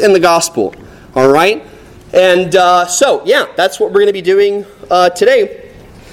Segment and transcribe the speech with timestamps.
[0.00, 0.72] in the gospel.
[1.16, 1.66] All right?
[2.12, 5.72] And uh, so, yeah, that's what we're going to be doing uh, today.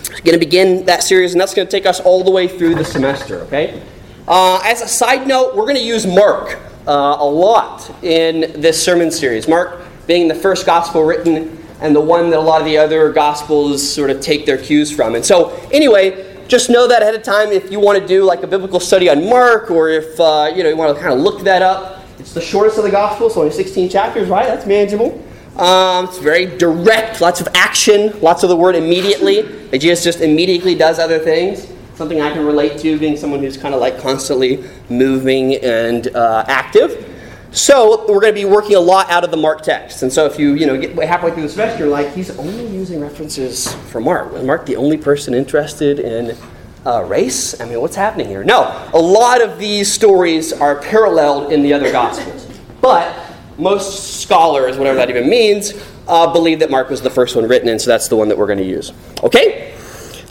[0.10, 2.48] We're going to begin that series, and that's going to take us all the way
[2.48, 3.84] through the semester, okay?
[4.28, 8.84] Uh, as a side note, we're going to use Mark uh, a lot in this
[8.84, 9.48] sermon series.
[9.48, 13.14] Mark being the first gospel written and the one that a lot of the other
[13.14, 15.14] gospels sort of take their cues from.
[15.14, 18.42] And so, anyway, just know that ahead of time if you want to do like
[18.42, 21.20] a biblical study on Mark or if uh, you know you want to kind of
[21.20, 24.48] look that up it's the shortest of the Gospels, only 16 chapters, right?
[24.48, 25.24] That's manageable.
[25.58, 29.42] Um, it's very direct, lots of action, lots of the word immediately.
[29.42, 31.68] That Jesus just immediately does other things.
[31.96, 36.44] Something I can relate to, being someone who's kind of like constantly moving and uh,
[36.48, 37.12] active.
[37.52, 40.04] So we're going to be working a lot out of the Mark text.
[40.04, 42.68] And so if you you know get halfway through the semester, you're like, he's only
[42.68, 44.34] using references from Mark.
[44.44, 46.36] Mark the only person interested in
[46.86, 47.60] uh, race?
[47.60, 48.44] I mean, what's happening here?
[48.44, 52.48] No, a lot of these stories are paralleled in the other Gospels.
[52.82, 53.16] But
[53.58, 55.74] most scholars, whatever that even means,
[56.08, 58.38] uh, believe that Mark was the first one written, and so that's the one that
[58.38, 58.92] we're going to use.
[59.24, 59.74] Okay?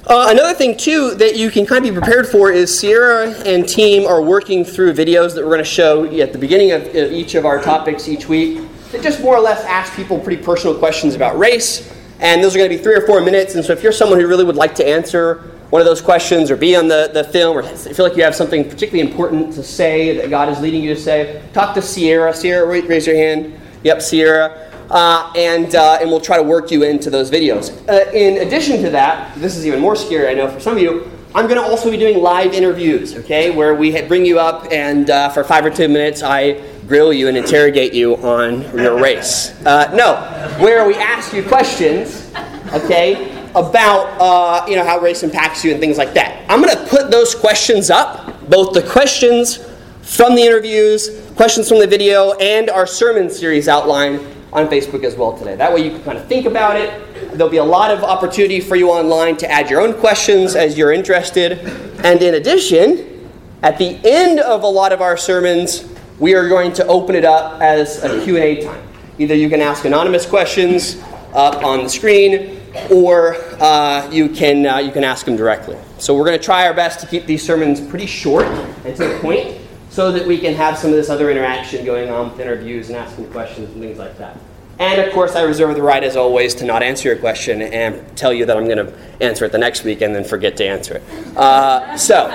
[0.07, 3.67] Uh, another thing, too, that you can kind of be prepared for is Sierra and
[3.67, 7.35] team are working through videos that we're going to show at the beginning of, each
[7.35, 8.61] of our topics each week
[8.93, 11.91] that just more or less ask people pretty personal questions about race.
[12.21, 13.55] And those are going to be three or four minutes.
[13.55, 16.51] And so if you're someone who really would like to answer one of those questions
[16.51, 19.63] or be on the, the film or feel like you have something particularly important to
[19.63, 22.33] say that God is leading you to say, talk to Sierra.
[22.33, 23.59] Sierra, raise your hand.
[23.83, 24.71] Yep, Sierra.
[24.91, 27.73] Uh, and, uh, and we'll try to work you into those videos.
[27.89, 30.83] Uh, in addition to that, this is even more scary, I know, for some of
[30.83, 31.11] you.
[31.35, 35.11] I'm going to also be doing live interviews, okay, where we bring you up and
[35.11, 39.51] uh, for five or ten minutes I grill you and interrogate you on your race.
[39.67, 40.15] Uh, no,
[40.63, 42.31] where we ask you questions,
[42.73, 46.45] okay, about uh, you know how race impacts you and things like that.
[46.51, 49.59] I'm going to put those questions up, both the questions
[50.03, 54.21] from the interviews, questions from the video, and our sermon series outline
[54.53, 55.57] on Facebook as well today.
[55.57, 57.33] That way you can kind of think about it.
[57.33, 60.79] There'll be a lot of opportunity for you online to add your own questions as
[60.79, 61.59] you're interested.
[62.05, 63.29] And in addition,
[63.63, 65.89] at the end of a lot of our sermons,
[66.21, 68.87] we are going to open it up as a Q&A time.
[69.19, 71.03] Either you can ask anonymous questions
[71.35, 75.79] up on the screen, or uh, you, can, uh, you can ask them directly.
[75.99, 78.45] So we're going to try our best to keep these sermons pretty short
[78.85, 82.11] and to the point so that we can have some of this other interaction going
[82.11, 84.37] on with interviews and asking questions and things like that.
[84.79, 88.17] And of course, I reserve the right, as always, to not answer your question and
[88.17, 90.67] tell you that I'm going to answer it the next week and then forget to
[90.67, 91.37] answer it.
[91.37, 92.29] Uh, so,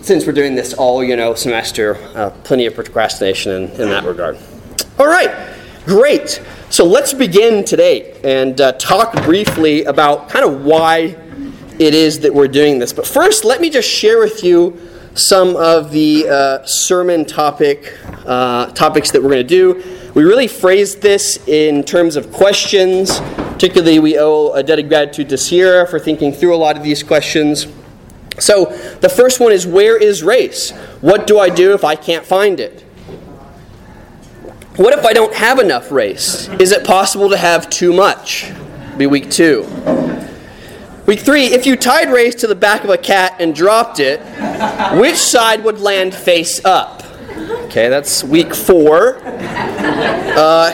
[0.00, 4.04] since we're doing this all, you know, semester, uh, plenty of procrastination in, in that
[4.04, 4.38] regard.
[4.98, 5.57] All right,
[5.88, 6.42] great.
[6.68, 11.16] So let's begin today and uh, talk briefly about kind of why
[11.78, 12.92] it is that we're doing this.
[12.92, 14.78] But first, let me just share with you
[15.14, 19.82] some of the uh, sermon topic uh, topics that we're going to do.
[20.14, 23.20] We really phrased this in terms of questions.
[23.20, 26.82] Particularly, we owe a debt of gratitude to Sierra for thinking through a lot of
[26.82, 27.66] these questions.
[28.38, 28.66] So,
[29.00, 30.70] the first one is Where is race?
[31.00, 32.84] What do I do if I can't find it?
[34.78, 36.48] What if I don't have enough race?
[36.60, 38.52] Is it possible to have too much?
[38.96, 39.62] Be week two.
[41.04, 44.20] Week three, if you tied race to the back of a cat and dropped it,
[44.96, 47.02] which side would land face up?
[47.64, 49.18] Okay, that's week four.
[49.24, 50.70] Uh,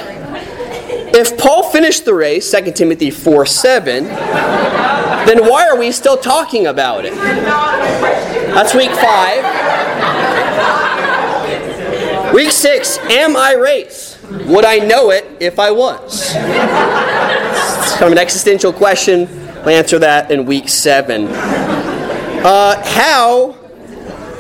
[1.14, 6.66] if Paul finished the race, 2 Timothy 4 7, then why are we still talking
[6.66, 7.14] about it?
[7.14, 10.23] That's week five.
[12.34, 14.20] Week six, am I race?
[14.46, 16.32] Would I know it if I was?
[16.34, 19.28] It's kind of an existential question.
[19.58, 21.28] I'll answer that in week seven.
[21.28, 23.52] Uh, how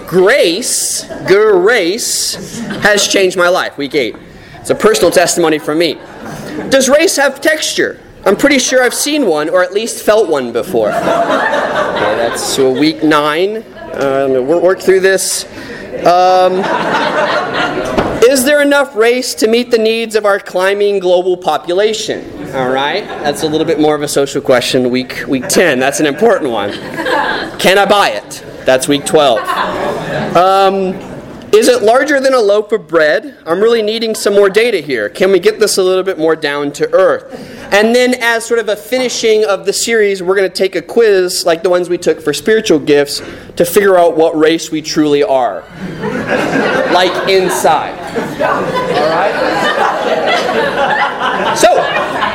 [0.08, 3.78] grace, grace, has changed my life.
[3.78, 4.16] Week eight.
[4.56, 5.94] It's a personal testimony from me.
[6.70, 8.00] Does race have texture?
[8.26, 10.88] I'm pretty sure I've seen one, or at least felt one before.
[10.88, 13.58] Okay, that's so week nine.
[13.58, 15.44] Uh, we'll work through this.
[16.04, 16.64] Um,
[18.24, 22.24] is there enough race to meet the needs of our climbing global population?
[22.54, 24.90] All right, that's a little bit more of a social question.
[24.90, 26.72] Week week ten, that's an important one.
[27.58, 28.44] Can I buy it?
[28.64, 29.40] That's week twelve.
[30.36, 31.13] Um,
[31.54, 33.38] is it larger than a loaf of bread?
[33.46, 35.08] I'm really needing some more data here.
[35.08, 37.32] Can we get this a little bit more down to earth?
[37.72, 40.82] And then, as sort of a finishing of the series, we're going to take a
[40.82, 43.20] quiz like the ones we took for spiritual gifts
[43.56, 45.60] to figure out what race we truly are.
[46.92, 47.98] like inside.
[48.42, 49.34] All right?
[51.56, 51.74] So,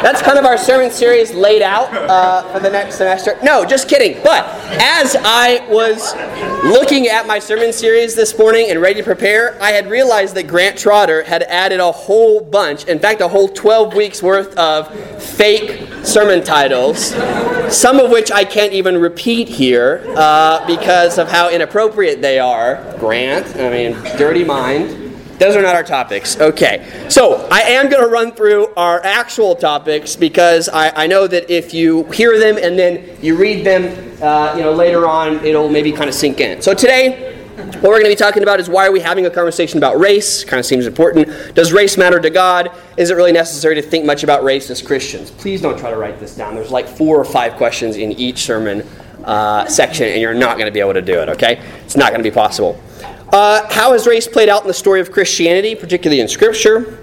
[0.01, 3.37] that's kind of our sermon series laid out uh, for the next semester.
[3.43, 4.21] No, just kidding.
[4.23, 4.45] But
[4.79, 6.13] as I was
[6.63, 10.47] looking at my sermon series this morning and ready to prepare, I had realized that
[10.47, 14.93] Grant Trotter had added a whole bunch, in fact, a whole 12 weeks worth of
[15.21, 17.15] fake sermon titles,
[17.73, 22.95] some of which I can't even repeat here uh, because of how inappropriate they are.
[22.99, 25.08] Grant, I mean, dirty mind.
[25.39, 26.37] Those are not our topics.
[26.39, 27.07] Okay.
[27.09, 31.49] So I am going to run through our actual topics because I, I, know that
[31.49, 35.69] if you hear them and then you read them, uh, you know, later on, it'll
[35.69, 36.61] maybe kind of sink in.
[36.61, 39.29] So today, what we're going to be talking about is why are we having a
[39.29, 40.43] conversation about race?
[40.43, 41.55] Kind of seems important.
[41.55, 42.71] Does race matter to God?
[42.97, 45.31] Is it really necessary to think much about race as Christians?
[45.31, 46.53] Please don't try to write this down.
[46.53, 48.85] There's like four or five questions in each sermon
[49.23, 51.61] uh, section, and you're not going to be able to do it, okay?
[51.85, 52.77] It's not going to be possible.
[53.31, 56.97] Uh, how has race played out in the story of Christianity, particularly in Scripture?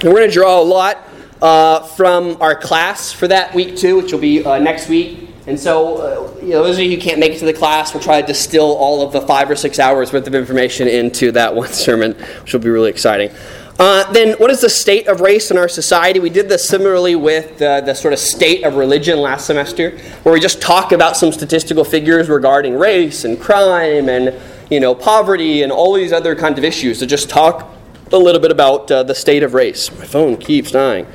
[0.00, 0.98] And we're going to draw a lot
[1.40, 5.30] uh, from our class for that week too, which will be uh, next week.
[5.46, 7.94] And so, uh, you know, those of you who can't make it to the class,
[7.94, 11.32] we'll try to distill all of the five or six hours worth of information into
[11.32, 12.12] that one sermon,
[12.42, 13.30] which will be really exciting.
[13.78, 16.20] Uh, then, what is the state of race in our society?
[16.20, 20.32] We did this similarly with uh, the sort of state of religion last semester, where
[20.32, 24.38] we just talk about some statistical figures regarding race and crime and
[24.70, 27.70] you know, poverty and all these other kinds of issues to just talk
[28.12, 29.90] a little bit about uh, the state of race.
[29.98, 31.06] My phone keeps dying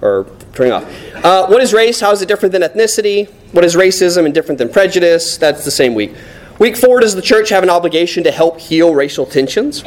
[0.00, 0.84] or turning off.
[1.24, 2.00] Uh, what is race?
[2.00, 3.30] How is it different than ethnicity?
[3.52, 5.36] What is racism and different than prejudice?
[5.36, 6.14] That's the same week.
[6.58, 9.84] Week four, does the church have an obligation to help heal racial tensions?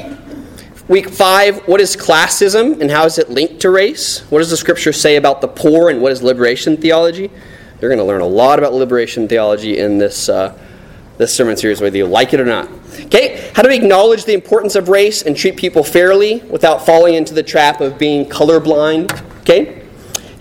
[0.87, 4.21] Week five, what is classism and how is it linked to race?
[4.31, 7.29] What does the scripture say about the poor and what is liberation theology?
[7.79, 10.57] You're going to learn a lot about liberation theology in this, uh,
[11.17, 12.69] this sermon series, whether you like it or not.
[13.05, 17.15] Okay, how do we acknowledge the importance of race and treat people fairly without falling
[17.15, 19.11] into the trap of being colorblind?
[19.41, 19.85] Okay,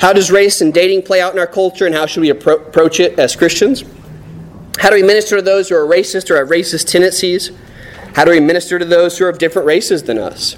[0.00, 2.67] how does race and dating play out in our culture and how should we appro-
[2.67, 3.84] approach it as Christians?
[4.78, 7.50] How do we minister to those who are racist or have racist tendencies?
[8.14, 10.56] How do we minister to those who are of different races than us?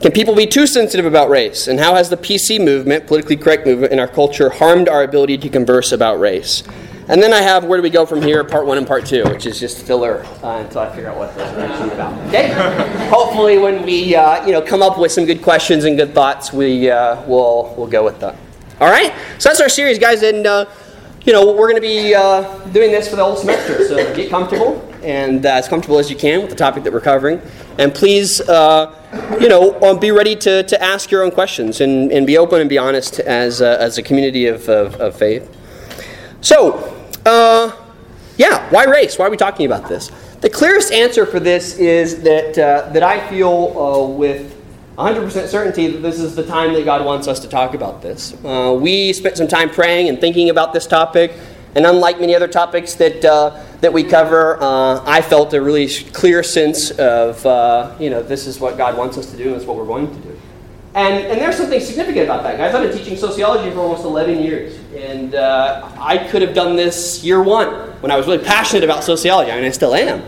[0.00, 1.68] Can people be too sensitive about race?
[1.68, 5.38] And how has the PC movement, politically correct movement, in our culture harmed our ability
[5.38, 6.62] to converse about race?
[7.06, 9.24] And then I have where do we go from here, part one and part two,
[9.24, 12.14] which is just filler uh, until I figure out what this is about.
[12.28, 12.50] Okay.
[13.10, 16.50] Hopefully, when we uh, you know come up with some good questions and good thoughts,
[16.50, 18.36] we uh, will we'll go with that.
[18.80, 19.12] All right.
[19.38, 20.64] So that's our series, guys, and uh,
[21.26, 23.86] you know we're going to be uh, doing this for the whole semester.
[23.86, 27.02] So get comfortable and uh, as comfortable as you can with the topic that we're
[27.02, 27.42] covering,
[27.78, 32.26] and please you know um, be ready to, to ask your own questions and, and
[32.26, 35.54] be open and be honest as as a community of, of, of faith.
[36.40, 36.93] So,
[37.26, 37.72] uh,
[38.36, 39.18] yeah, why race?
[39.18, 40.10] Why are we talking about this?
[40.40, 44.54] The clearest answer for this is that, uh, that I feel uh, with
[44.96, 48.34] 100% certainty that this is the time that God wants us to talk about this.
[48.44, 51.32] Uh, we spent some time praying and thinking about this topic,
[51.74, 55.88] and unlike many other topics that, uh, that we cover, uh, I felt a really
[55.88, 59.56] clear sense of, uh, you know, this is what God wants us to do, and
[59.56, 60.33] is what we're going to do.
[60.94, 62.72] And, and there's something significant about that, guys.
[62.72, 64.78] I've been teaching sociology for almost 11 years.
[64.94, 67.68] And uh, I could have done this year one
[68.00, 69.50] when I was really passionate about sociology.
[69.50, 70.22] I mean, I still am.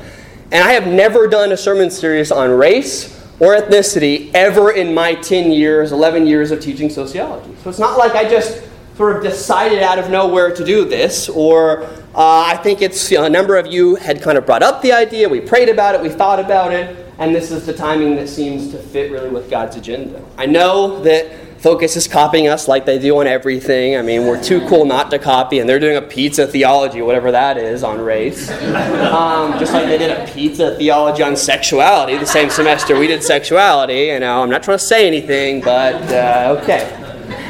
[0.50, 5.14] And I have never done a sermon series on race or ethnicity ever in my
[5.14, 7.54] 10 years, 11 years of teaching sociology.
[7.62, 8.64] So it's not like I just
[8.96, 13.18] sort of decided out of nowhere to do this, or uh, I think it's you
[13.18, 15.94] know, a number of you had kind of brought up the idea, we prayed about
[15.94, 19.30] it, we thought about it, and this is the timing that seems to fit really
[19.30, 20.22] with God's agenda.
[20.36, 23.96] I know that Focus is copying us like they do on everything.
[23.96, 27.32] I mean, we're too cool not to copy, and they're doing a pizza theology, whatever
[27.32, 28.50] that is, on race.
[28.50, 33.22] Um, just like they did a pizza theology on sexuality the same semester we did
[33.22, 34.06] sexuality.
[34.12, 36.92] You know, I'm not trying to say anything, but uh, okay.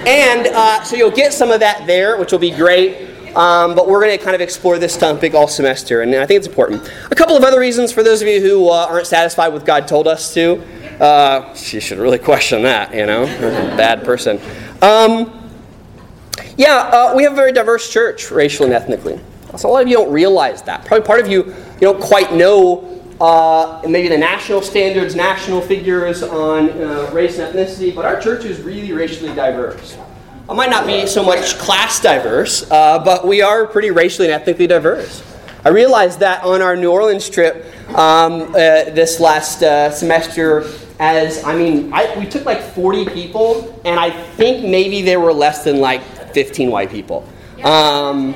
[0.07, 3.15] And uh, so you'll get some of that there, which will be great.
[3.37, 6.38] Um, but we're going to kind of explore this topic all semester, and I think
[6.38, 6.90] it's important.
[7.11, 9.87] A couple of other reasons for those of you who uh, aren't satisfied with God
[9.87, 10.62] told us to.
[10.99, 13.26] Uh, she should really question that, you know,
[13.76, 14.40] bad person.
[14.81, 15.50] Um,
[16.57, 19.21] yeah, uh, we have a very diverse church, racially and ethnically.
[19.59, 20.87] So a lot of you don't realize that.
[20.87, 26.23] Probably part of you you don't quite know uh, maybe the national standards, national figures
[26.23, 29.97] on uh, race and ethnicity, but our church is really racially diverse.
[30.49, 34.35] I might not be so much class diverse, uh, but we are pretty racially and
[34.35, 35.25] ethnically diverse.
[35.65, 40.71] I realized that on our New Orleans trip um, uh, this last uh, semester.
[41.00, 45.33] As I mean, I, we took like 40 people, and I think maybe there were
[45.33, 47.29] less than like 15 white people.
[47.65, 48.33] Um,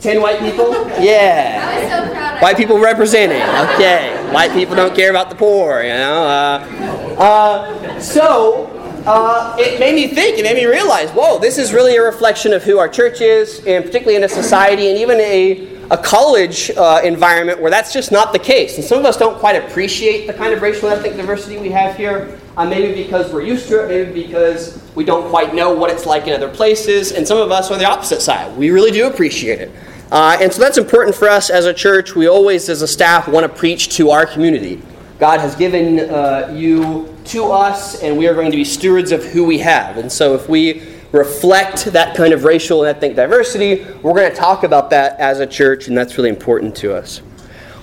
[0.00, 0.72] 10 white people?
[1.00, 1.88] Yeah.
[1.88, 3.42] So white people representing.
[3.74, 4.16] Okay.
[4.32, 6.24] White people don't care about the poor, you know.
[6.24, 8.69] Uh, uh, so
[9.06, 12.52] uh, it made me think, it made me realize, whoa, this is really a reflection
[12.52, 16.70] of who our church is, and particularly in a society and even a, a college
[16.70, 18.76] uh, environment where that's just not the case.
[18.76, 21.70] And some of us don't quite appreciate the kind of racial and ethnic diversity we
[21.70, 25.72] have here, uh, maybe because we're used to it, maybe because we don't quite know
[25.72, 28.56] what it's like in other places, and some of us are on the opposite side.
[28.56, 29.70] We really do appreciate it.
[30.12, 32.16] Uh, and so that's important for us as a church.
[32.16, 34.82] We always, as a staff, want to preach to our community.
[35.20, 39.22] God has given uh, you to us, and we are going to be stewards of
[39.22, 39.98] who we have.
[39.98, 44.36] And so, if we reflect that kind of racial and ethnic diversity, we're going to
[44.36, 47.20] talk about that as a church, and that's really important to us.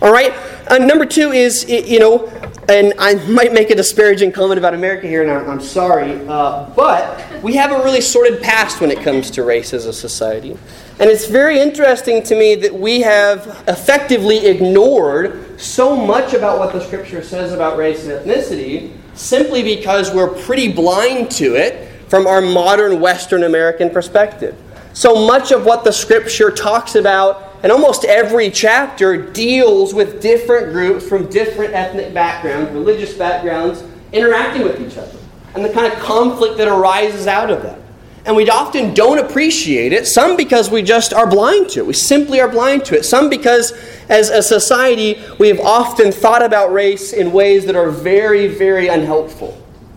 [0.01, 0.33] All right.
[0.67, 2.27] Uh, number two is, you know,
[2.69, 6.69] and I might make a disparaging comment about America here, and I'm, I'm sorry, uh,
[6.75, 10.57] but we have a really sordid past when it comes to race as a society.
[10.99, 16.73] And it's very interesting to me that we have effectively ignored so much about what
[16.73, 22.25] the scripture says about race and ethnicity simply because we're pretty blind to it from
[22.25, 24.55] our modern Western American perspective.
[24.93, 30.71] So much of what the scripture talks about and almost every chapter deals with different
[30.71, 35.17] groups from different ethnic backgrounds, religious backgrounds, interacting with each other,
[35.53, 37.79] and the kind of conflict that arises out of that.
[38.27, 41.87] And we often don't appreciate it, some because we just are blind to it.
[41.87, 43.05] We simply are blind to it.
[43.05, 43.71] Some because,
[44.09, 48.89] as a society, we have often thought about race in ways that are very, very
[48.89, 49.53] unhelpful.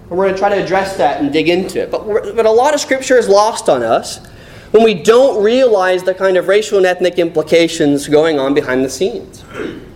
[0.09, 1.91] And we're going to try to address that and dig into it.
[1.91, 2.07] But,
[2.37, 4.25] but a lot of scripture is lost on us
[4.71, 8.91] when we don't realize the kind of racial and ethnic implications going on behind the
[8.91, 9.43] scenes.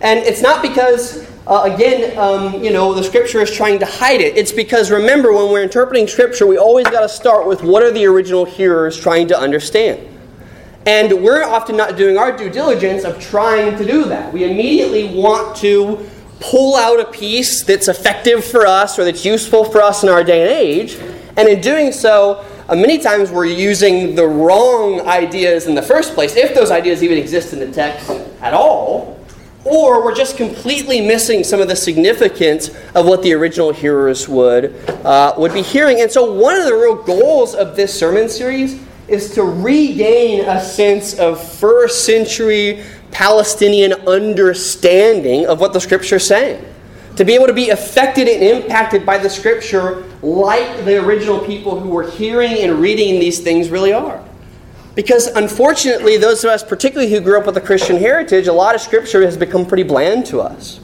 [0.01, 4.19] And it's not because, uh, again, um, you know, the scripture is trying to hide
[4.19, 4.35] it.
[4.35, 7.91] It's because, remember, when we're interpreting scripture, we always got to start with what are
[7.91, 9.99] the original hearers trying to understand.
[10.87, 14.33] And we're often not doing our due diligence of trying to do that.
[14.33, 16.09] We immediately want to
[16.39, 20.23] pull out a piece that's effective for us or that's useful for us in our
[20.23, 20.97] day and age.
[21.37, 26.13] And in doing so, uh, many times we're using the wrong ideas in the first
[26.13, 28.09] place, if those ideas even exist in the text
[28.41, 29.19] at all,
[29.65, 34.75] or we're just completely missing some of the significance of what the original hearers would,
[35.03, 36.01] uh, would be hearing.
[36.01, 40.63] And so, one of the real goals of this sermon series is to regain a
[40.63, 46.63] sense of first century Palestinian understanding of what the scripture is saying
[47.15, 51.79] to be able to be affected and impacted by the scripture like the original people
[51.79, 54.23] who were hearing and reading these things really are.
[54.95, 58.75] Because unfortunately, those of us, particularly who grew up with a Christian heritage, a lot
[58.75, 60.79] of scripture has become pretty bland to us.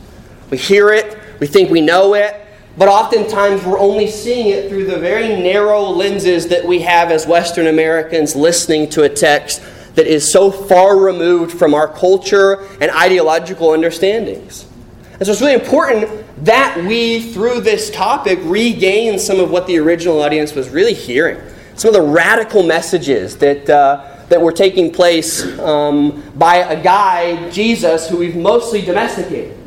[0.50, 2.36] We hear it, we think we know it,
[2.78, 7.26] but oftentimes we're only seeing it through the very narrow lenses that we have as
[7.26, 9.62] Western Americans listening to a text
[9.96, 14.66] that is so far removed from our culture and ideological understandings.
[15.14, 19.78] And so it's really important that we, through this topic, regain some of what the
[19.78, 21.40] original audience was really hearing.
[21.82, 27.50] Some of the radical messages that, uh, that were taking place um, by a guy,
[27.50, 29.58] Jesus, who we've mostly domesticated.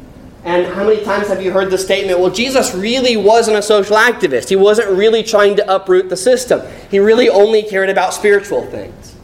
[0.45, 3.97] And how many times have you heard the statement, well, Jesus really wasn't a social
[3.97, 4.49] activist.
[4.49, 6.63] He wasn't really trying to uproot the system.
[6.89, 9.17] He really only cared about spiritual things.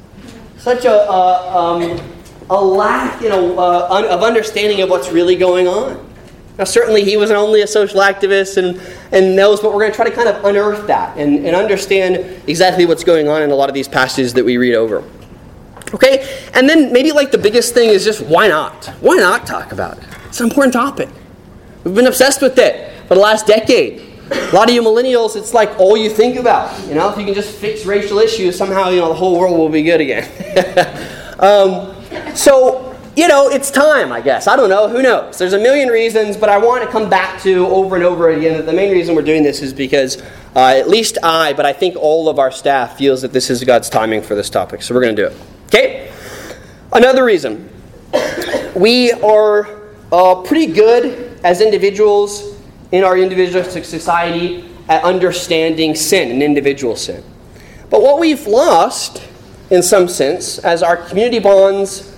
[0.59, 2.00] Such a, uh, um,
[2.50, 6.10] a lack you know, uh, of understanding of what's really going on.
[6.59, 8.80] Now, certainly he wasn't only a social activist and,
[9.12, 12.16] and knows, but we're going to try to kind of unearth that and, and understand
[12.47, 15.02] exactly what's going on in a lot of these passages that we read over.
[15.95, 16.49] Okay?
[16.54, 18.87] And then maybe like the biggest thing is just why not?
[19.00, 20.04] Why not talk about it?
[20.26, 21.09] It's an important topic.
[21.85, 24.02] We've been obsessed with it for the last decade.
[24.30, 26.78] A lot of you millennials, it's like all you think about.
[26.87, 29.59] You know, if you can just fix racial issues, somehow, you know, the whole world
[29.59, 30.28] will be good again.
[31.40, 31.95] um,
[32.37, 34.47] so you know, it's time, I guess.
[34.47, 34.88] I don't know.
[34.88, 35.37] Who knows?
[35.37, 38.57] There's a million reasons, but I want to come back to over and over again
[38.57, 40.23] that the main reason we're doing this is because
[40.55, 43.62] uh, at least I, but I think all of our staff feels that this is
[43.64, 44.83] God's timing for this topic.
[44.83, 45.37] So we're going to do it.
[45.67, 46.12] Okay?
[46.93, 47.69] Another reason.
[48.75, 49.81] We are
[50.12, 52.57] uh, pretty good as individuals
[52.93, 57.23] in our individualistic society at understanding sin and individual sin.
[57.90, 59.23] But what we've lost,
[59.71, 62.10] in some sense, as our community bonds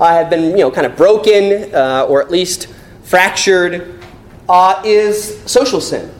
[0.00, 2.68] uh, have been, you know, kind of broken uh, or at least
[3.04, 4.02] fractured
[4.48, 6.10] uh, is social sin.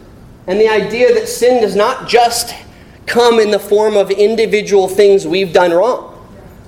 [0.47, 2.55] And the idea that sin does not just
[3.07, 6.07] come in the form of individual things we've done wrong,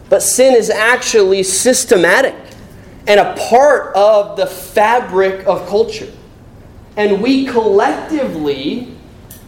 [0.09, 2.35] but sin is actually systematic
[3.07, 6.11] and a part of the fabric of culture.
[6.97, 8.97] And we collectively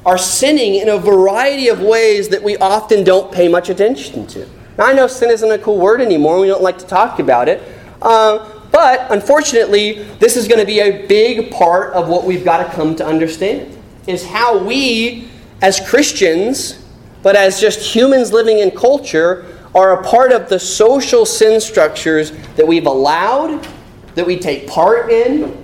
[0.05, 4.47] are sinning in a variety of ways that we often don't pay much attention to.
[4.77, 6.41] Now, I know sin isn't a cool word anymore.
[6.41, 7.63] We don't like to talk about it.
[8.03, 12.67] Uh, but unfortunately, this is going to be a big part of what we've got
[12.67, 15.29] to come to understand is how we
[15.63, 16.85] as Christians,
[17.23, 22.33] but as just humans living in culture, are a part of the social sin structures
[22.57, 23.67] that we've allowed,
[24.15, 25.57] that we take part in,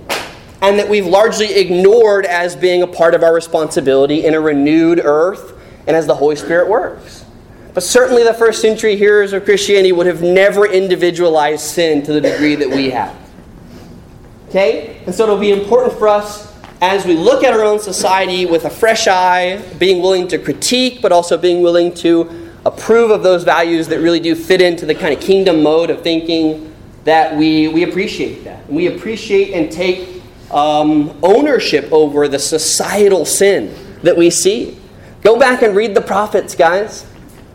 [0.61, 4.99] and that we've largely ignored as being a part of our responsibility in a renewed
[5.03, 7.20] earth and as the Holy Spirit works.
[7.73, 12.21] But certainly the first century hearers of Christianity would have never individualized sin to the
[12.21, 13.15] degree that we have.
[14.49, 15.01] Okay?
[15.05, 16.51] And so it'll be important for us
[16.81, 21.01] as we look at our own society with a fresh eye, being willing to critique,
[21.01, 24.93] but also being willing to approve of those values that really do fit into the
[24.93, 26.73] kind of kingdom mode of thinking
[27.05, 28.69] that we, we appreciate that.
[28.69, 33.73] We appreciate and take um, ownership over the societal sin
[34.03, 34.77] that we see.
[35.21, 37.05] Go back and read the prophets, guys.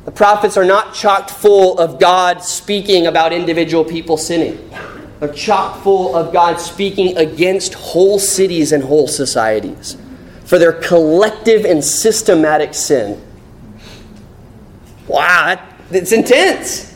[0.06, 4.70] The prophets are not chocked full of God speaking about individual people sinning.
[5.18, 9.96] They're chock full of God speaking against whole cities and whole societies
[10.44, 13.20] for their collective and systematic sin.
[15.08, 15.60] Wow,
[15.90, 16.94] it's intense.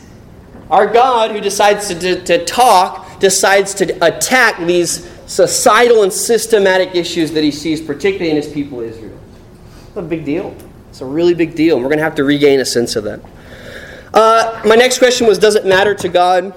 [0.69, 6.95] Our God, who decides to, to, to talk, decides to attack these societal and systematic
[6.95, 9.19] issues that he sees, particularly in his people Israel.
[9.87, 10.55] It's a big deal.
[10.91, 13.05] It's a really big deal, and we're going to have to regain a sense of
[13.05, 13.21] that.
[14.13, 16.53] Uh, my next question was Does it matter to God?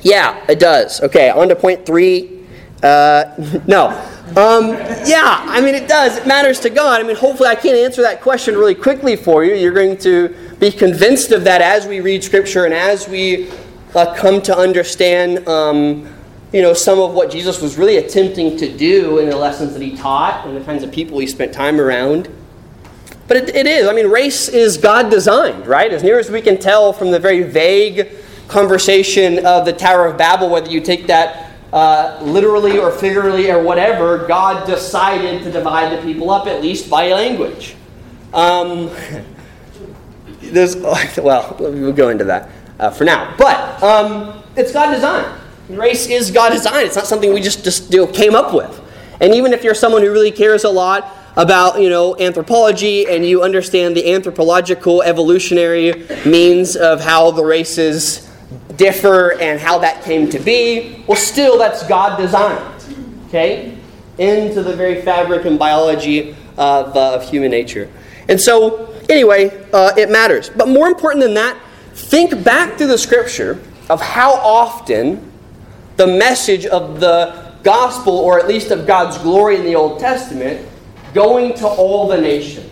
[0.00, 1.02] Yeah, it does.
[1.02, 2.46] Okay, on to point three.
[2.82, 3.24] Uh,
[3.66, 3.88] no.
[4.28, 4.70] Um,
[5.04, 6.16] yeah, I mean, it does.
[6.16, 7.02] It matters to God.
[7.02, 9.54] I mean, hopefully, I can't answer that question really quickly for you.
[9.54, 13.50] You're going to be convinced of that as we read Scripture and as we
[13.94, 16.10] uh, come to understand, um,
[16.54, 19.82] you know, some of what Jesus was really attempting to do in the lessons that
[19.82, 22.30] he taught and the kinds of people he spent time around.
[23.28, 23.86] But it, it is.
[23.86, 25.92] I mean, race is God designed, right?
[25.92, 28.08] As near as we can tell from the very vague
[28.48, 33.62] conversation of the Tower of Babel, whether you take that uh, literally or figuratively or
[33.62, 37.76] whatever, God decided to divide the people up, at least by language.
[38.34, 38.90] Um,
[40.42, 40.76] there's,
[41.16, 43.34] well, we'll go into that uh, for now.
[43.38, 45.40] But um, it's God designed.
[45.68, 46.86] Race is God designed.
[46.86, 48.80] It's not something we just, just you know, came up with.
[49.20, 53.24] And even if you're someone who really cares a lot about you know anthropology and
[53.24, 58.28] you understand the anthropological evolutionary means of how the races
[58.76, 62.84] differ and how that came to be, well, still, that's God designed,
[63.28, 63.78] okay,
[64.18, 67.90] into the very fabric and biology of, uh, of human nature.
[68.28, 70.50] And so, anyway, uh, it matters.
[70.50, 71.56] But more important than that,
[71.94, 75.30] think back through the scripture of how often
[75.96, 80.68] the message of the gospel, or at least of God's glory in the Old Testament,
[81.14, 82.70] going to all the nations.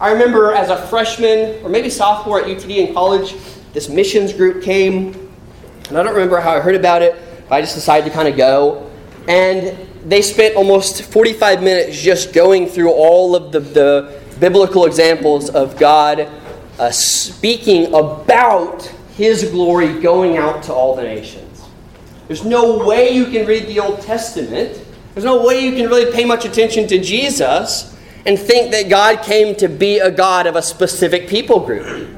[0.00, 3.34] I remember as a freshman, or maybe sophomore at UTD in college,
[3.72, 5.14] this missions group came,
[5.88, 7.16] and I don't remember how I heard about it,
[7.48, 8.90] but I just decided to kind of go.
[9.28, 15.48] And they spent almost 45 minutes just going through all of the, the biblical examples
[15.50, 16.28] of God
[16.78, 18.82] uh, speaking about
[19.16, 21.62] His glory going out to all the nations.
[22.26, 24.83] There's no way you can read the Old Testament,
[25.14, 27.96] there's no way you can really pay much attention to Jesus
[28.26, 32.10] and think that God came to be a God of a specific people group.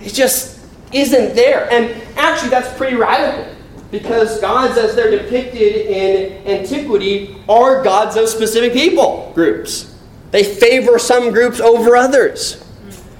[0.00, 0.58] It just
[0.92, 1.70] isn't there.
[1.70, 3.54] And actually, that's pretty radical
[3.90, 9.94] because gods, as they're depicted in antiquity, are gods of specific people groups.
[10.30, 12.64] They favor some groups over others.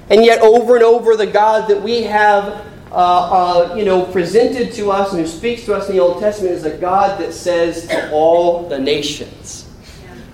[0.08, 4.72] And yet, over and over, the God that we have uh, uh, you know, presented
[4.72, 7.32] to us and who speaks to us in the Old Testament is a God that
[7.32, 9.68] says to all the nations.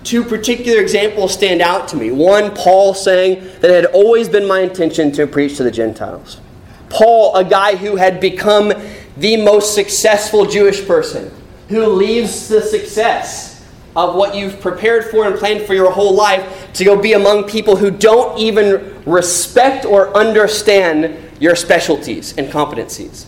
[0.05, 2.13] Two particular examples stand out to me.
[2.13, 6.41] One, Paul saying that it had always been my intention to preach to the Gentiles.
[6.89, 8.73] Paul, a guy who had become
[9.17, 11.33] the most successful Jewish person,
[11.69, 13.67] who leaves the success
[13.97, 17.45] of what you've prepared for and planned for your whole life to go be among
[17.45, 23.27] people who don't even respect or understand your specialties and competencies.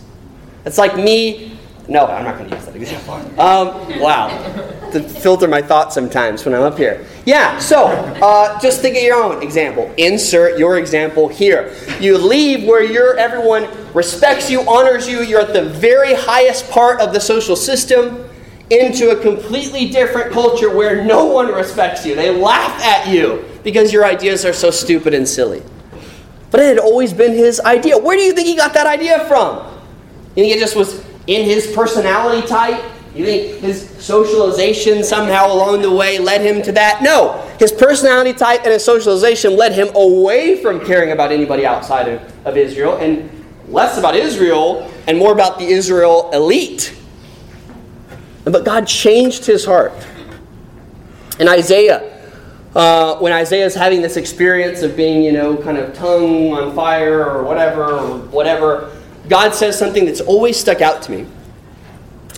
[0.65, 1.57] It's like me.
[1.87, 3.15] No, I'm not going to use that example.
[3.39, 4.27] Um, wow.
[4.91, 7.05] To filter my thoughts sometimes when I'm up here.
[7.25, 9.91] Yeah, so uh, just think of your own example.
[9.97, 11.75] Insert your example here.
[11.99, 17.01] You leave where you're, everyone respects you, honors you, you're at the very highest part
[17.01, 18.29] of the social system
[18.69, 22.13] into a completely different culture where no one respects you.
[22.15, 25.63] They laugh at you because your ideas are so stupid and silly.
[26.51, 27.97] But it had always been his idea.
[27.97, 29.57] Where do you think he got that idea from?
[30.35, 32.83] You think it just was in his personality type?
[33.15, 37.01] You think his socialization somehow along the way led him to that?
[37.01, 37.33] No.
[37.59, 42.47] His personality type and his socialization led him away from caring about anybody outside of,
[42.47, 43.29] of Israel and
[43.67, 46.95] less about Israel and more about the Israel elite.
[48.45, 49.93] But God changed his heart.
[51.39, 52.08] In Isaiah
[52.75, 56.75] uh, when Isaiah is having this experience of being, you know, kind of tongue on
[56.75, 58.95] fire or whatever, or whatever,
[59.27, 61.27] God says something that's always stuck out to me.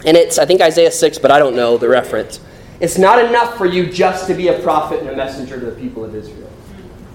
[0.06, 2.40] And it's, I think, Isaiah 6, but I don't know the reference.
[2.80, 5.80] It's not enough for you just to be a prophet and a messenger to the
[5.80, 6.50] people of Israel.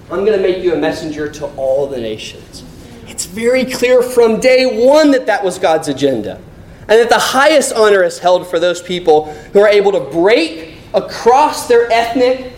[0.09, 2.63] I'm going to make you a messenger to all the nations.
[3.07, 6.39] It's very clear from day one that that was God's agenda.
[6.81, 10.77] And that the highest honor is held for those people who are able to break
[10.93, 12.53] across their ethnic,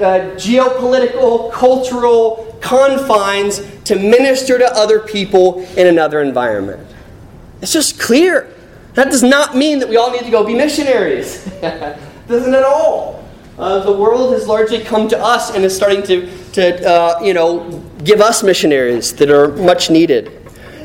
[0.00, 6.86] uh, geopolitical, cultural confines to minister to other people in another environment.
[7.60, 8.54] It's just clear.
[8.94, 11.44] That does not mean that we all need to go be missionaries.
[11.60, 13.24] Doesn't at all.
[13.58, 17.34] Uh, the world has largely come to us and is starting to, to uh, you
[17.34, 20.30] know, give us missionaries that are much needed.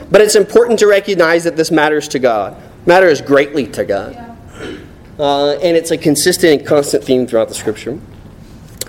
[0.10, 4.38] But it's important to recognize that this matters to God, matters greatly to God.
[5.20, 8.00] Uh, and it's a consistent and constant theme throughout the scripture.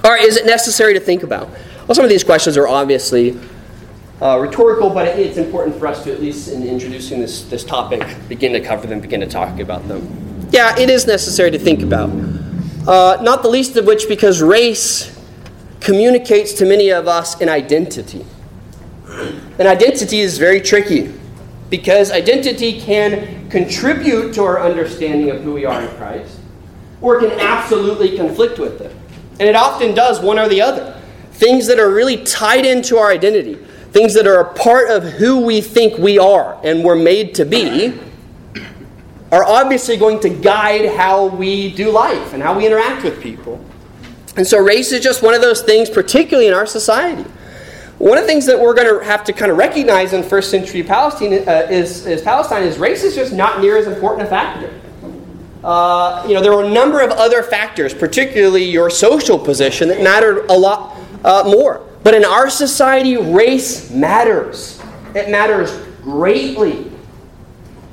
[0.04, 1.48] All right, is it necessary to think about?
[1.88, 3.40] Well, some of these questions are obviously
[4.20, 8.06] uh, rhetorical, but it's important for us to, at least in introducing this, this topic,
[8.28, 10.46] begin to cover them, begin to talk about them.
[10.50, 12.10] Yeah, it is necessary to think about.
[12.86, 15.18] Uh, not the least of which because race
[15.80, 18.26] communicates to many of us an identity.
[19.58, 21.14] And identity is very tricky
[21.70, 26.40] because identity can contribute to our understanding of who we are in Christ,
[27.00, 28.94] or can absolutely conflict with it.
[29.40, 31.00] And it often does one or the other.
[31.32, 33.54] Things that are really tied into our identity,
[33.92, 37.44] things that are a part of who we think we are and we're made to
[37.44, 37.98] be,
[39.32, 43.64] are obviously going to guide how we do life and how we interact with people.
[44.36, 47.28] And so race is just one of those things, particularly in our society.
[47.98, 50.50] One of the things that we're going to have to kind of recognize in first
[50.50, 54.30] century Palestine uh, is, is Palestine is race is just not near as important a
[54.30, 54.72] factor.
[55.64, 60.02] Uh, you know, there are a number of other factors, particularly your social position, that
[60.02, 61.88] matter a lot uh, more.
[62.02, 64.78] But in our society, race matters.
[65.14, 65.72] It matters
[66.02, 66.92] greatly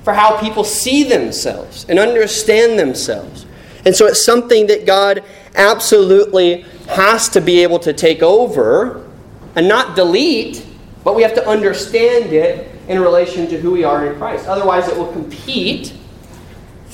[0.04, 3.46] for how people see themselves and understand themselves.
[3.86, 5.24] And so it's something that God
[5.56, 9.10] absolutely has to be able to take over
[9.56, 10.66] and not delete,
[11.06, 14.48] but we have to understand it in relation to who we are in Christ.
[14.48, 15.94] Otherwise, it will compete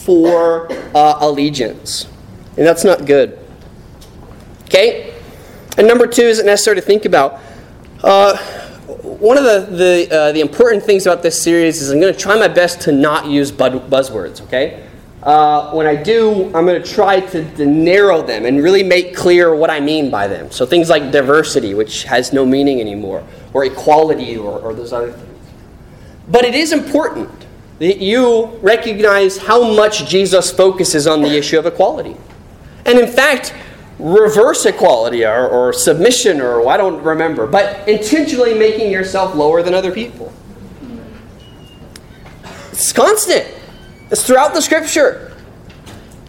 [0.07, 2.07] for uh, allegiance.
[2.55, 3.37] And that's not good.
[4.63, 5.13] Okay?
[5.77, 7.41] And number two, isn't necessary to think about?
[8.01, 8.37] Uh,
[9.03, 12.17] one of the, the, uh, the important things about this series is I'm going to
[12.17, 14.87] try my best to not use buzzwords, okay?
[15.23, 19.13] Uh, when I do, I'm going to try to, to, narrow them and really make
[19.13, 20.49] clear what I mean by them.
[20.51, 25.11] So things like diversity, which has no meaning anymore, or equality, or, or those other
[25.11, 25.49] things.
[26.29, 27.46] But it is important
[27.79, 32.15] that you recognize how much Jesus focuses on the issue of equality.
[32.85, 33.53] And in fact,
[33.99, 39.73] reverse equality or, or submission or I don't remember, but intentionally making yourself lower than
[39.73, 40.33] other people.
[42.71, 43.47] It's constant.
[44.11, 45.35] It's throughout the scripture.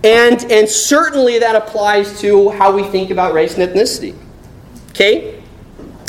[0.05, 4.17] And, and certainly that applies to how we think about race and ethnicity.
[4.91, 5.43] Okay?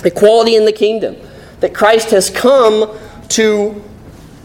[0.06, 1.15] Equality in the kingdom.
[1.60, 2.97] That Christ has come
[3.30, 3.84] to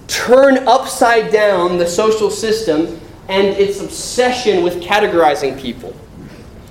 [0.08, 5.94] turn upside down the social system and its obsession with categorizing people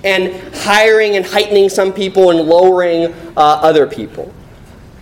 [0.04, 4.32] and hiring and heightening some people and lowering uh, other people.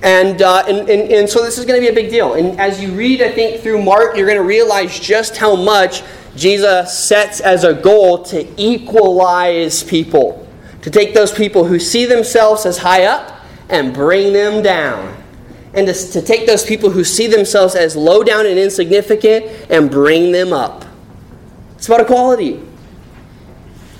[0.02, 2.34] And, uh, and, and, and so this is going to be a big deal.
[2.34, 6.02] And as you read, I think, through Mark, you're going to realize just how much
[6.34, 10.48] Jesus sets as a goal to equalize people,
[10.82, 15.21] to take those people who see themselves as high up and bring them down.
[15.74, 19.90] And to, to take those people who see themselves as low down and insignificant and
[19.90, 20.84] bring them up.
[21.76, 22.62] It's about equality.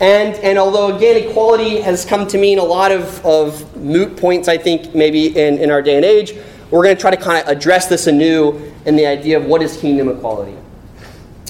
[0.01, 4.49] And, and although, again, equality has come to mean a lot of, of moot points,
[4.49, 6.35] I think, maybe in, in our day and age,
[6.71, 9.63] we're going to try to kind of address this anew in the idea of what
[9.63, 10.57] is kingdom equality.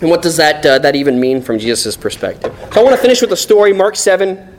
[0.03, 2.55] And what does that, uh, that even mean from Jesus' perspective?
[2.73, 4.52] So I want to finish with a story, Mark 7.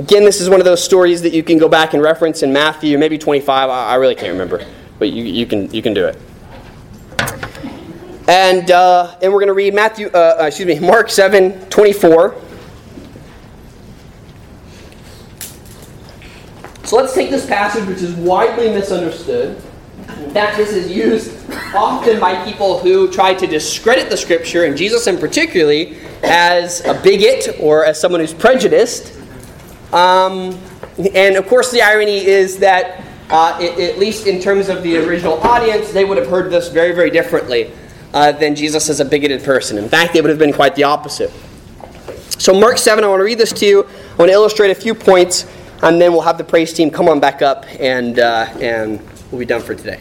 [0.00, 2.50] Again, this is one of those stories that you can go back and reference in
[2.54, 3.68] Matthew, maybe 25.
[3.68, 4.66] I, I really can't remember,
[4.98, 6.16] but you, you, can, you can do it.
[8.26, 12.34] And, uh, and we're going to read Matthew, uh, uh excuse me, Mark 7, 24.
[16.84, 19.62] So let's take this passage, which is widely misunderstood.
[20.24, 21.30] In fact, this is used
[21.74, 26.94] often by people who try to discredit the scripture, and Jesus in particularly, as a
[26.94, 29.19] bigot or as someone who's prejudiced.
[29.92, 30.58] Um,
[31.14, 34.98] and of course, the irony is that, uh, it, at least in terms of the
[34.98, 37.72] original audience, they would have heard this very, very differently
[38.12, 39.78] uh, than Jesus as a bigoted person.
[39.78, 41.32] In fact, they would have been quite the opposite.
[42.38, 43.82] So, Mark 7, I want to read this to you.
[43.82, 45.46] I want to illustrate a few points,
[45.82, 49.00] and then we'll have the praise team come on back up, and, uh, and
[49.30, 50.00] we'll be done for today.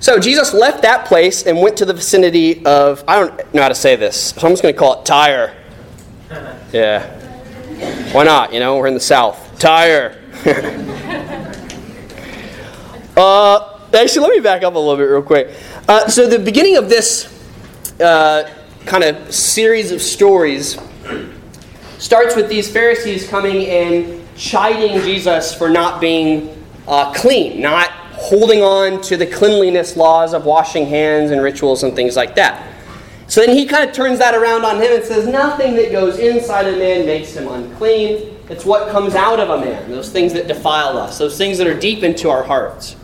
[0.00, 3.68] So, Jesus left that place and went to the vicinity of, I don't know how
[3.68, 5.56] to say this, so I'm just going to call it Tyre.
[6.72, 7.21] Yeah.
[8.12, 8.52] Why not?
[8.52, 9.58] You know, we're in the South.
[9.58, 10.18] Tyre.
[13.16, 15.56] uh, actually, let me back up a little bit real quick.
[15.88, 17.28] Uh, so, the beginning of this
[18.00, 18.48] uh,
[18.86, 20.78] kind of series of stories
[21.98, 28.62] starts with these Pharisees coming and chiding Jesus for not being uh, clean, not holding
[28.62, 32.71] on to the cleanliness laws of washing hands and rituals and things like that.
[33.28, 36.18] So then he kind of turns that around on him and says, Nothing that goes
[36.18, 38.36] inside a man makes him unclean.
[38.48, 41.66] It's what comes out of a man, those things that defile us, those things that
[41.66, 42.96] are deep into our hearts.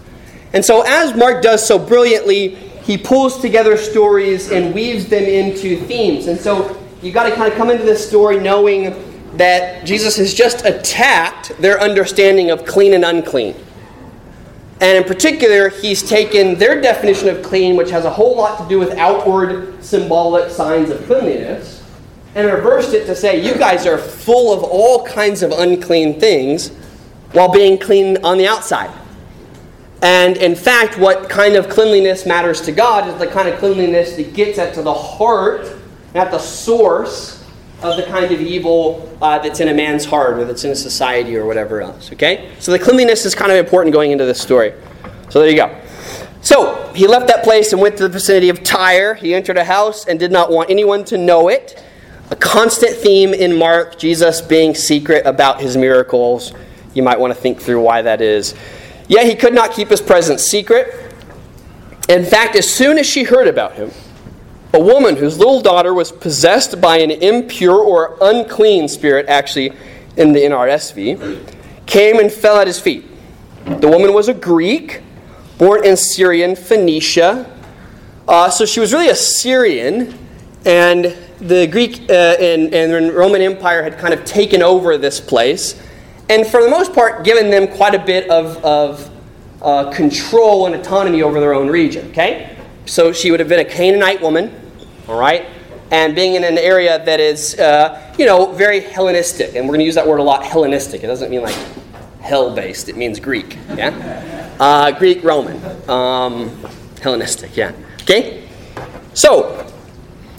[0.52, 5.78] And so, as Mark does so brilliantly, he pulls together stories and weaves them into
[5.86, 6.26] themes.
[6.26, 8.94] And so, you've got to kind of come into this story knowing
[9.36, 13.54] that Jesus has just attacked their understanding of clean and unclean.
[14.80, 18.68] And in particular, he's taken their definition of clean, which has a whole lot to
[18.68, 21.82] do with outward symbolic signs of cleanliness,
[22.34, 26.68] and reversed it to say, you guys are full of all kinds of unclean things
[27.32, 28.90] while being clean on the outside.
[30.00, 34.14] And in fact, what kind of cleanliness matters to God is the kind of cleanliness
[34.14, 35.72] that gets at to the heart,
[36.14, 37.37] at the source
[37.82, 40.76] of the kind of evil uh, that's in a man's heart or that's in a
[40.76, 42.12] society or whatever else.
[42.12, 42.50] Okay?
[42.58, 44.72] So the cleanliness is kind of important going into this story.
[45.28, 45.80] So there you go.
[46.40, 49.14] So he left that place and went to the vicinity of Tyre.
[49.14, 51.82] He entered a house and did not want anyone to know it.
[52.30, 56.52] A constant theme in Mark, Jesus being secret about his miracles.
[56.94, 58.54] You might want to think through why that is.
[59.08, 61.14] Yet he could not keep his presence secret.
[62.08, 63.90] In fact, as soon as she heard about him,
[64.74, 69.72] a woman whose little daughter was possessed by an impure or unclean spirit, actually
[70.16, 73.06] in the NRSV, came and fell at his feet.
[73.64, 75.00] The woman was a Greek,
[75.56, 77.50] born in Syrian Phoenicia.
[78.26, 80.18] Uh, so she was really a Syrian,
[80.66, 85.80] and the Greek uh, and, Roman Empire had kind of taken over this place,
[86.28, 89.10] and for the most part, given them quite a bit of, of
[89.62, 92.08] uh, control and autonomy over their own region.
[92.10, 92.57] Okay?
[92.88, 94.58] So she would have been a Canaanite woman,
[95.06, 95.46] all right?
[95.90, 99.54] And being in an area that is, uh, you know, very Hellenistic.
[99.54, 101.04] And we're going to use that word a lot, Hellenistic.
[101.04, 101.56] It doesn't mean like
[102.20, 104.56] hell based, it means Greek, yeah?
[104.58, 106.50] Uh, Greek, Roman, um,
[107.00, 107.72] Hellenistic, yeah.
[108.02, 108.48] Okay?
[109.14, 109.70] So,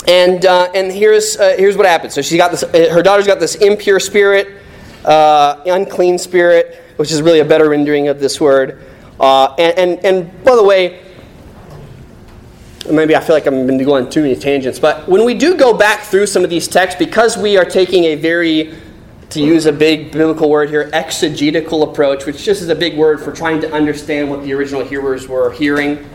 [0.08, 2.14] and, uh, and here's, uh, here's what happened.
[2.14, 4.62] So she got this, uh, her daughter's got this impure spirit,
[5.06, 8.84] uh, unclean spirit, which is really a better rendering of this word.
[9.20, 11.02] And, and, and by the way,
[12.90, 15.74] maybe I feel like I've been going too many tangents, but when we do go
[15.74, 18.78] back through some of these texts, because we are taking a very,
[19.30, 23.22] to use a big biblical word here, exegetical approach, which just is a big word
[23.22, 26.08] for trying to understand what the original hearers were hearing,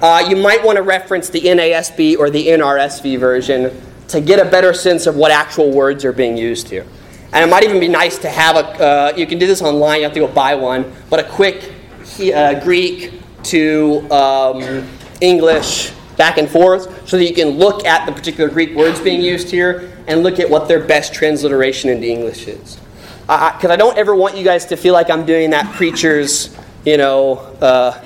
[0.00, 4.48] uh, you might want to reference the NASB or the NRSV version to get a
[4.48, 6.86] better sense of what actual words are being used here.
[7.32, 9.98] And it might even be nice to have a, uh, you can do this online,
[9.98, 11.72] you have to go buy one, but a quick
[12.34, 14.88] uh, Greek to um,
[15.20, 19.22] English back and forth so that you can look at the particular Greek words being
[19.22, 22.76] used here and look at what their best transliteration into English is.
[23.22, 26.54] Because I, I, don't ever want you guys to feel like I'm doing that preacher's,
[26.84, 28.02] you know, uh,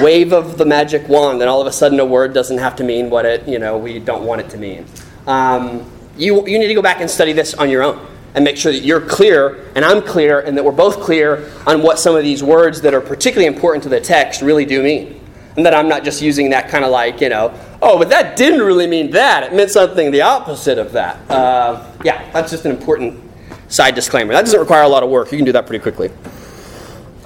[0.00, 2.84] wave of the magic wand, and all of a sudden a word doesn't have to
[2.84, 4.86] mean what it, you know, we don't want it to mean.
[5.26, 8.56] Um, you, you need to go back and study this on your own and make
[8.56, 12.14] sure that you're clear and I'm clear and that we're both clear on what some
[12.14, 15.19] of these words that are particularly important to the text really do mean.
[15.60, 18.34] And that I'm not just using that kind of like, you know, oh, but that
[18.34, 19.42] didn't really mean that.
[19.42, 21.18] It meant something the opposite of that.
[21.30, 23.22] Uh, yeah, that's just an important
[23.68, 24.32] side disclaimer.
[24.32, 25.30] That doesn't require a lot of work.
[25.30, 26.10] You can do that pretty quickly.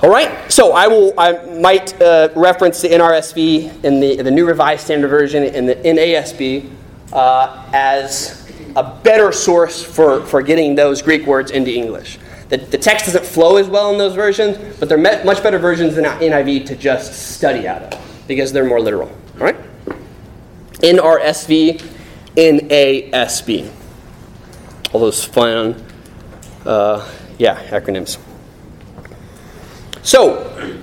[0.03, 1.14] All right, so I will.
[1.16, 5.77] I might uh, reference the NRSV in the the New Revised Standard Version in the
[5.77, 6.73] NASB
[7.12, 12.18] uh, as a better source for, for getting those Greek words into English.
[12.49, 15.94] The, the text doesn't flow as well in those versions, but they're much better versions
[15.94, 19.09] than NIV to just study out of because they're more literal.
[19.09, 19.57] All right?
[20.81, 21.83] NRSV,
[22.37, 23.71] NASB.
[24.93, 25.83] All those fun,
[26.67, 27.09] uh,
[27.39, 28.19] yeah, acronyms.
[30.03, 30.81] So,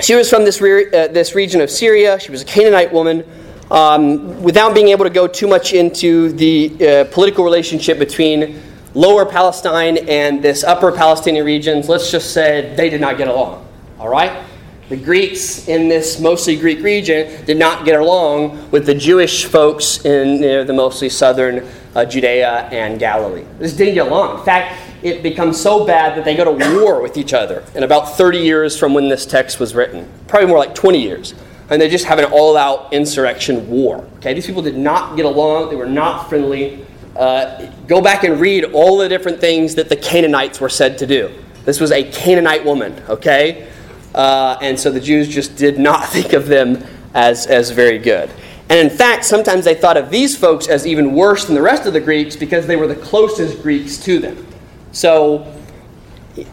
[0.00, 2.18] she was from this, re- uh, this region of Syria.
[2.20, 3.24] She was a Canaanite woman.
[3.70, 8.60] Um, without being able to go too much into the uh, political relationship between
[8.94, 13.66] lower Palestine and this upper Palestinian regions, let's just say they did not get along.
[13.98, 14.44] All right?
[14.90, 20.04] The Greeks in this mostly Greek region did not get along with the Jewish folks
[20.04, 23.44] in you know, the mostly southern uh, Judea and Galilee.
[23.60, 24.40] This didn't get along.
[24.40, 27.84] In fact, it becomes so bad that they go to war with each other in
[27.84, 30.08] about 30 years from when this text was written.
[30.26, 31.34] Probably more like 20 years.
[31.70, 34.04] And they just have an all out insurrection war.
[34.16, 36.84] Okay, these people did not get along, they were not friendly.
[37.14, 41.06] Uh, go back and read all the different things that the Canaanites were said to
[41.06, 41.32] do.
[41.64, 43.68] This was a Canaanite woman, okay?
[44.14, 48.30] Uh, and so the Jews just did not think of them as, as very good.
[48.68, 51.86] And in fact, sometimes they thought of these folks as even worse than the rest
[51.86, 54.46] of the Greeks because they were the closest Greeks to them.
[54.92, 55.52] So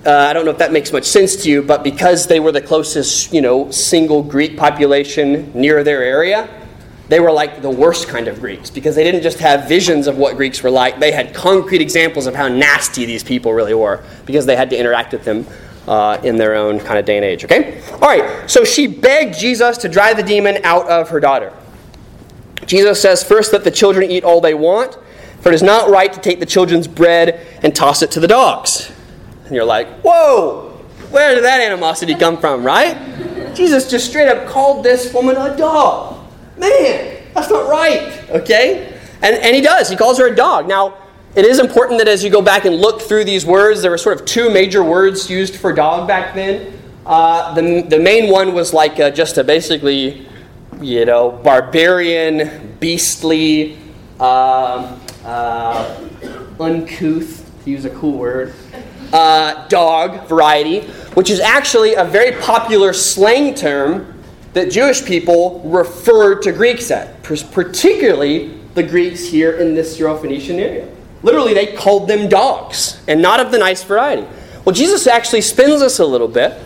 [0.06, 2.52] uh, I don't know if that makes much sense to you, but because they were
[2.52, 6.50] the closest, you know, single Greek population near their area,
[7.08, 10.17] they were like the worst kind of Greeks because they didn't just have visions of
[10.17, 14.04] what Greeks were like, they had concrete examples of how nasty these people really were
[14.26, 15.46] because they had to interact with them
[15.88, 17.43] uh, in their own kind of day and age.
[17.45, 17.82] Okay?
[17.93, 21.54] All right, so she begged Jesus to drive the demon out of her daughter.
[22.65, 24.97] Jesus says, First, let the children eat all they want,
[25.39, 28.28] for it is not right to take the children's bread and toss it to the
[28.28, 28.91] dogs.
[29.45, 30.71] And you're like, Whoa,
[31.10, 33.56] where did that animosity come from, right?
[33.56, 36.26] Jesus just straight up called this woman a dog.
[36.58, 38.93] Man, that's not right, okay?
[39.21, 39.89] And, and he does.
[39.89, 40.67] He calls her a dog.
[40.67, 40.97] Now,
[41.36, 43.98] it is important that as you go back and look through these words, there were
[43.98, 46.74] sort of two major words used for dog back then.
[47.06, 50.28] Uh, the, the main one was like uh, just a basically,
[50.82, 53.78] you know, barbarian, beastly,
[54.20, 56.10] uh, uh
[56.60, 58.54] uncouth, to use a cool word,
[59.13, 60.82] uh, dog variety,
[61.13, 64.22] which is actually a very popular slang term
[64.54, 70.88] that Jewish people referred to Greeks at, particularly the Greeks here in this Syrophoenician area.
[71.23, 74.27] Literally, they called them dogs, and not of the nice variety.
[74.65, 76.62] Well, Jesus actually spins this a little bit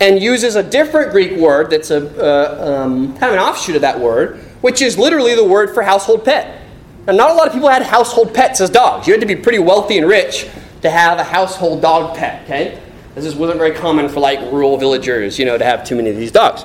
[0.00, 3.82] and uses a different Greek word that's a uh, um, kind of an offshoot of
[3.82, 6.62] that word, which is literally the word for household pet.
[7.06, 9.06] Now, not a lot of people had household pets as dogs.
[9.06, 10.48] You had to be pretty wealthy and rich
[10.82, 12.80] to have a household dog pet, okay?
[13.14, 16.16] This wasn't very common for like rural villagers, you know, to have too many of
[16.16, 16.64] these dogs.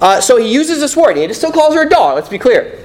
[0.00, 1.16] Uh, so he uses this word.
[1.16, 2.78] He still calls her a dog, let's be clear.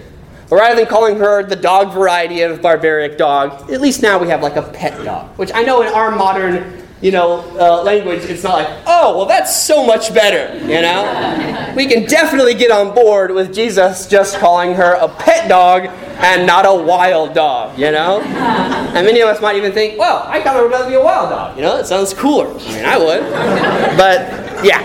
[0.50, 4.28] But rather than calling her the dog variety of barbaric dog, at least now we
[4.30, 8.26] have like a pet dog, which I know in our modern you know, uh, language,
[8.26, 11.74] it's not like, oh, well, that's so much better, you know?
[11.76, 16.46] we can definitely get on board with Jesus just calling her a pet dog and
[16.46, 18.22] not a wild dog, you know?
[18.90, 21.04] And many of us might even think, well, I kind of would rather be a
[21.04, 21.78] wild dog, you know?
[21.78, 22.48] That sounds cooler.
[22.48, 23.22] I mean, I would.
[23.98, 24.82] But, yeah.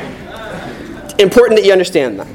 [1.18, 2.29] Important that you understand that.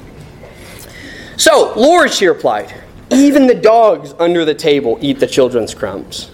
[1.37, 2.73] So, Lord, she replied,
[3.11, 6.29] even the dogs under the table eat the children's crumbs.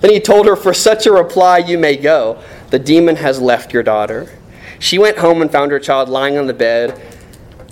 [0.00, 2.42] Then he told her, For such a reply you may go.
[2.70, 4.30] The demon has left your daughter.
[4.78, 7.00] She went home and found her child lying on the bed,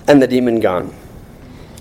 [0.09, 0.93] and the demon gone.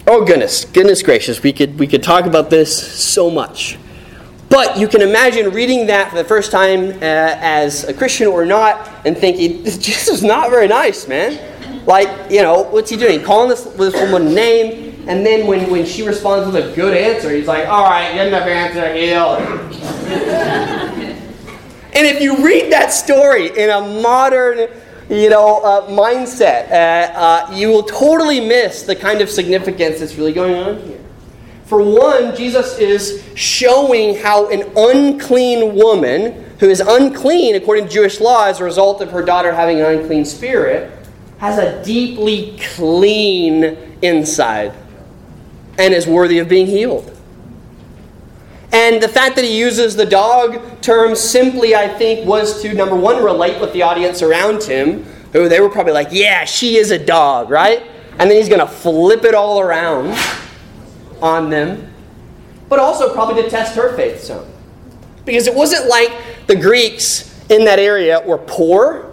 [0.07, 3.79] Oh goodness, goodness gracious, we could we could talk about this so much.
[4.49, 8.45] But you can imagine reading that for the first time uh, as a Christian or
[8.45, 11.85] not and thinking, this is not very nice, man.
[11.85, 13.23] Like, you know, what's he doing?
[13.23, 16.97] Calling this, this woman a name, and then when, when she responds with a good
[16.97, 19.35] answer, he's like, all right, good enough answer, heal.
[21.93, 24.67] and if you read that story in a modern,
[25.07, 30.15] you know, uh, mindset, uh, uh, you will totally miss the kind of significance that's
[30.15, 30.99] really going on here.
[31.65, 38.19] For one, Jesus is showing how an unclean woman, who is unclean according to Jewish
[38.19, 40.91] law as a result of her daughter having an unclean spirit,
[41.37, 44.73] has a deeply clean inside
[45.77, 47.11] and is worthy of being healed.
[48.71, 52.95] And the fact that he uses the dog term simply, I think, was to, number
[52.95, 56.91] one, relate with the audience around him, who they were probably like, yeah, she is
[56.91, 57.83] a dog, right?
[58.19, 60.17] And then he's going to flip it all around
[61.21, 61.93] on them,
[62.67, 64.45] but also probably to test her faith some.
[65.23, 66.11] Because it wasn't like
[66.47, 69.11] the Greeks in that area were poor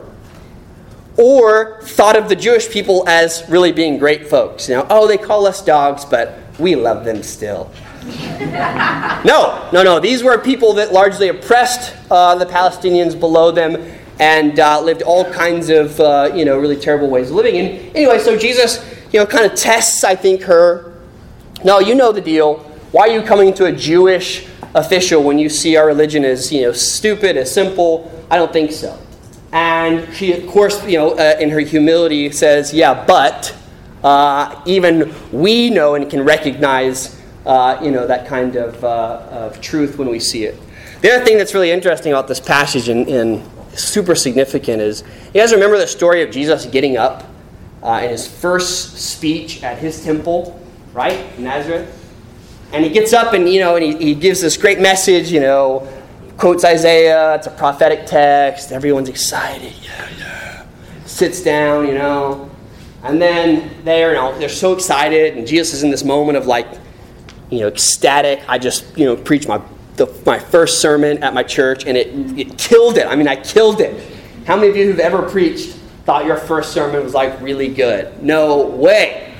[1.16, 4.68] or thought of the Jewish people as really being great folks.
[4.68, 7.70] You know, oh, they call us dogs, but we love them still.
[8.04, 10.00] no, no, no.
[10.00, 13.76] These were people that largely oppressed uh, the Palestinians below them
[14.18, 17.56] and uh, lived all kinds of, uh, you know, really terrible ways of living.
[17.56, 20.92] And anyway, so Jesus, you know, kind of tests, I think, her.
[21.64, 22.58] No, you know the deal.
[22.92, 26.62] Why are you coming to a Jewish official when you see our religion as, you
[26.62, 28.10] know, stupid, as simple?
[28.30, 28.98] I don't think so.
[29.52, 33.54] And she, of course, you know, uh, in her humility says, yeah, but
[34.04, 39.60] uh, even we know and can recognize uh, you know, that kind of, uh, of
[39.60, 40.58] truth when we see it.
[41.00, 43.42] The other thing that's really interesting about this passage and, and
[43.76, 45.02] super significant is
[45.34, 47.24] you guys remember the story of Jesus getting up
[47.82, 50.60] uh, in his first speech at his temple,
[50.92, 51.98] right, Nazareth.
[52.72, 55.40] And he gets up and, you know, and he, he gives this great message, you
[55.40, 55.88] know,
[56.36, 60.66] quotes Isaiah, it's a prophetic text, everyone's excited, yeah, yeah.
[61.06, 62.51] Sits down, you know,
[63.02, 66.46] and then they're, you know, they're so excited, and Jesus is in this moment of
[66.46, 66.68] like,
[67.50, 68.40] you know, ecstatic.
[68.48, 69.60] I just, you know, preached my,
[69.96, 73.06] the, my first sermon at my church, and it, it killed it.
[73.06, 74.10] I mean, I killed it.
[74.46, 78.22] How many of you who've ever preached thought your first sermon was like really good?
[78.22, 79.34] No way.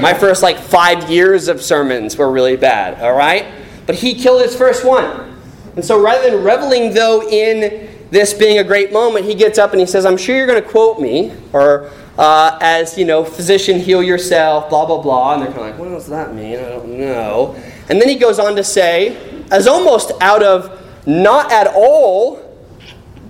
[0.00, 3.46] My first like five years of sermons were really bad, all right?
[3.86, 5.36] But he killed his first one.
[5.74, 9.72] And so rather than reveling, though, in this being a great moment, he gets up
[9.72, 13.24] and he says, I'm sure you're going to quote me, or uh, as, you know,
[13.24, 15.34] physician, heal yourself, blah, blah, blah.
[15.34, 16.58] And they're kind of like, what does that mean?
[16.58, 17.54] I don't know.
[17.88, 22.40] And then he goes on to say, as almost out of not at all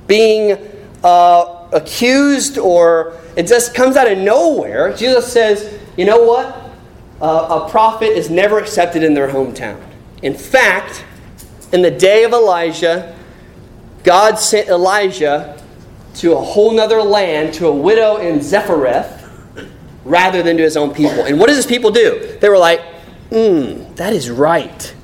[0.07, 0.59] being
[1.05, 6.59] uh, accused or it just comes out of nowhere, Jesus says, you know what?
[7.21, 9.81] Uh, a prophet is never accepted in their hometown.
[10.23, 11.05] In fact,
[11.73, 13.17] in the day of Elijah,
[14.03, 15.62] God sent Elijah
[16.15, 19.31] to a whole nother land, to a widow in Zarephath,
[20.05, 21.25] rather than to his own people.
[21.25, 22.37] And what does his people do?
[22.41, 22.81] They were like,
[23.31, 24.95] hmm, that is right.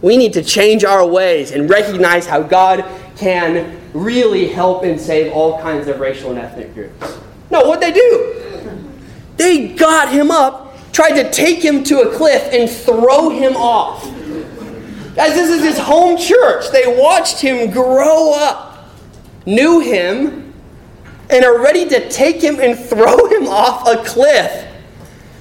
[0.00, 2.84] We need to change our ways and recognize how God
[3.16, 7.18] can really help and save all kinds of racial and ethnic groups.
[7.50, 8.82] No, what they do?
[9.36, 14.04] They got him up, tried to take him to a cliff and throw him off.
[15.14, 16.70] Guys, this is his home church.
[16.70, 18.71] They watched him grow up,
[19.46, 20.52] knew him,
[21.30, 24.68] and are ready to take him and throw him off a cliff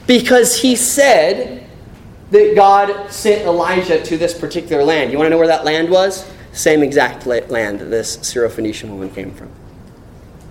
[0.08, 1.68] because he said
[2.32, 5.12] that God sent Elijah to this particular land.
[5.12, 6.30] You want to know where that land was?
[6.54, 9.50] Same exact land that this Syrophoenician woman came from.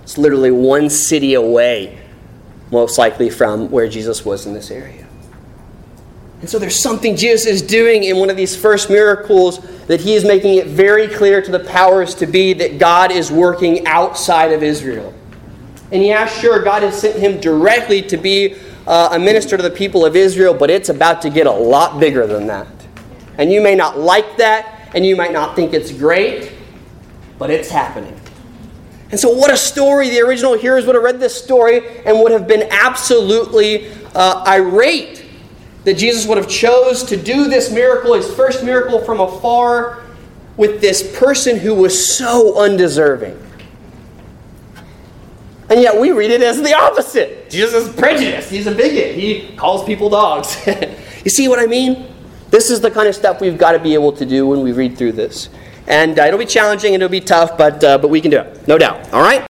[0.03, 1.99] It's literally one city away,
[2.71, 5.07] most likely from where Jesus was in this area.
[6.41, 10.15] And so there's something Jesus is doing in one of these first miracles that he
[10.15, 14.53] is making it very clear to the powers to be that God is working outside
[14.53, 15.13] of Israel.
[15.93, 18.55] And yeah, sure, God has sent him directly to be
[18.87, 22.01] uh, a minister to the people of Israel, but it's about to get a lot
[22.01, 22.69] bigger than that.
[23.37, 26.53] And you may not like that, and you might not think it's great,
[27.39, 28.19] but it's happening.
[29.11, 30.09] And so, what a story.
[30.09, 35.20] The original hearers would have read this story and would have been absolutely uh, irate
[35.85, 40.03] that Jesus would have chose to do this miracle, his first miracle from afar,
[40.57, 43.39] with this person who was so undeserving.
[45.71, 47.49] And yet we read it as the opposite.
[47.49, 48.51] Jesus is prejudiced.
[48.51, 49.15] He's a bigot.
[49.15, 50.67] He calls people dogs.
[51.25, 52.13] you see what I mean?
[52.51, 54.73] This is the kind of stuff we've got to be able to do when we
[54.73, 55.49] read through this.
[55.87, 58.41] And uh, it'll be challenging and it'll be tough, but, uh, but we can do
[58.41, 58.67] it.
[58.67, 59.13] No doubt.
[59.13, 59.50] All right?